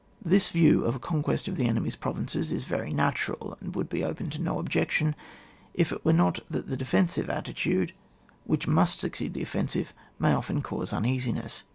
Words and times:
This 0.25 0.49
view 0.49 0.83
of 0.83 0.95
a 0.95 0.99
conquest 0.99 1.47
of 1.47 1.57
the 1.57 1.67
enemy's 1.67 1.95
provinces 1.95 2.51
is 2.51 2.63
very 2.63 2.89
natural, 2.89 3.55
and 3.61 3.75
would 3.75 3.87
be 3.87 4.03
open 4.03 4.31
to 4.31 4.41
no 4.41 4.57
objection 4.57 5.13
if 5.75 5.91
it 5.91 6.03
were 6.03 6.11
not 6.11 6.39
that 6.49 6.65
the 6.65 6.75
defensive 6.75 7.29
attitude, 7.29 7.93
which 8.43 8.65
must 8.67 8.99
suc 8.99 9.11
ceed 9.11 9.33
the 9.33 9.43
offensive, 9.43 9.93
may 10.17 10.33
often 10.33 10.63
cause 10.63 10.91
un 10.91 11.05
easiness. 11.05 11.65